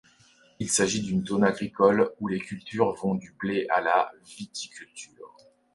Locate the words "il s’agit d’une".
0.57-1.23